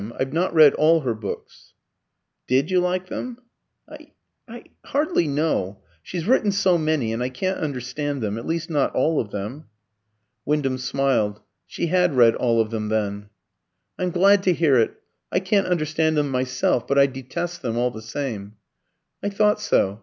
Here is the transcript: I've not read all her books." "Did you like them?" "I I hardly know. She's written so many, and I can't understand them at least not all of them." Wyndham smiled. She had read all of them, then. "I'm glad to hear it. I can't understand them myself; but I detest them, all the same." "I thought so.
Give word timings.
I've 0.17 0.33
not 0.33 0.55
read 0.55 0.73
all 0.73 1.01
her 1.01 1.13
books." 1.13 1.73
"Did 2.47 2.71
you 2.71 2.79
like 2.79 3.09
them?" 3.09 3.37
"I 3.87 4.13
I 4.47 4.63
hardly 4.83 5.27
know. 5.27 5.83
She's 6.01 6.25
written 6.25 6.51
so 6.51 6.75
many, 6.79 7.13
and 7.13 7.21
I 7.21 7.29
can't 7.29 7.59
understand 7.59 8.19
them 8.23 8.35
at 8.39 8.47
least 8.47 8.67
not 8.71 8.95
all 8.95 9.21
of 9.21 9.29
them." 9.29 9.65
Wyndham 10.43 10.79
smiled. 10.79 11.39
She 11.67 11.85
had 11.85 12.15
read 12.17 12.33
all 12.35 12.59
of 12.59 12.71
them, 12.71 12.89
then. 12.89 13.29
"I'm 13.99 14.09
glad 14.09 14.41
to 14.41 14.53
hear 14.53 14.79
it. 14.79 14.99
I 15.31 15.39
can't 15.39 15.67
understand 15.67 16.17
them 16.17 16.31
myself; 16.31 16.87
but 16.87 16.97
I 16.97 17.05
detest 17.05 17.61
them, 17.61 17.77
all 17.77 17.91
the 17.91 18.01
same." 18.01 18.55
"I 19.21 19.29
thought 19.29 19.59
so. 19.61 19.99